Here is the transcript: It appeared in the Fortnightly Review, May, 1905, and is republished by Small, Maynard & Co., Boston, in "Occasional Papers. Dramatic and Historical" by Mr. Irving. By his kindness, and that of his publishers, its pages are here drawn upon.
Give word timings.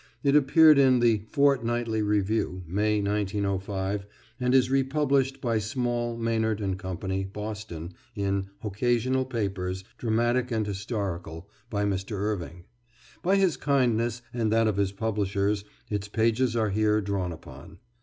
It 0.23 0.35
appeared 0.35 0.79
in 0.79 0.99
the 0.99 1.19
Fortnightly 1.29 2.01
Review, 2.01 2.63
May, 2.65 3.03
1905, 3.03 4.07
and 4.39 4.55
is 4.55 4.71
republished 4.71 5.39
by 5.41 5.59
Small, 5.59 6.17
Maynard 6.17 6.63
& 6.77 6.77
Co., 6.79 6.95
Boston, 7.31 7.93
in 8.15 8.47
"Occasional 8.63 9.25
Papers. 9.25 9.83
Dramatic 9.99 10.49
and 10.49 10.65
Historical" 10.65 11.47
by 11.69 11.85
Mr. 11.85 12.13
Irving. 12.15 12.63
By 13.21 13.35
his 13.35 13.57
kindness, 13.57 14.23
and 14.33 14.51
that 14.51 14.65
of 14.67 14.77
his 14.77 14.91
publishers, 14.91 15.65
its 15.87 16.07
pages 16.07 16.55
are 16.55 16.71
here 16.71 16.99
drawn 16.99 17.31
upon. 17.31 17.77